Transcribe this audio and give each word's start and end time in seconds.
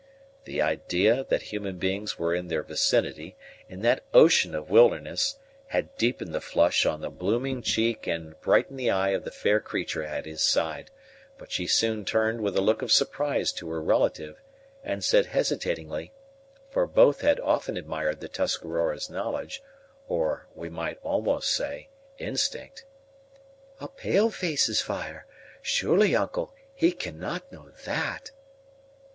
The 0.45 0.63
idea 0.63 1.23
that 1.29 1.43
human 1.53 1.77
beings 1.77 2.17
were 2.17 2.33
in 2.33 2.47
their 2.47 2.63
vicinity, 2.63 3.37
in 3.69 3.83
that 3.83 4.03
ocean 4.15 4.55
of 4.55 4.71
wilderness, 4.71 5.37
had 5.67 5.95
deepened 5.95 6.33
the 6.33 6.41
flush 6.41 6.87
on 6.87 7.01
the 7.01 7.11
blooming 7.11 7.61
cheek 7.61 8.07
and 8.07 8.33
brightened 8.41 8.79
the 8.79 8.89
eye 8.89 9.09
of 9.09 9.25
the 9.25 9.29
fair 9.29 9.59
creature 9.59 10.01
at 10.01 10.25
his 10.25 10.41
side; 10.41 10.89
but 11.37 11.51
she 11.51 11.67
soon 11.67 12.03
turned 12.03 12.41
with 12.41 12.57
a 12.57 12.61
look 12.61 12.81
of 12.81 12.91
surprise 12.91 13.51
to 13.51 13.69
her 13.69 13.79
relative, 13.79 14.41
and 14.83 15.03
said 15.03 15.27
hesitatingly, 15.27 16.11
for 16.71 16.87
both 16.87 17.21
had 17.21 17.39
often 17.39 17.77
admired 17.77 18.21
the 18.21 18.27
Tuscarora's 18.27 19.07
knowledge, 19.07 19.61
or, 20.07 20.47
we 20.55 20.67
might 20.67 20.97
almost 21.03 21.53
say, 21.55 21.89
instinct, 22.17 22.85
"A 23.79 23.87
pale 23.87 24.31
face's 24.31 24.81
fire! 24.81 25.27
Surely, 25.61 26.15
uncle, 26.15 26.55
he 26.73 26.91
cannot 26.91 27.51
know 27.51 27.69
that?" 27.85 28.31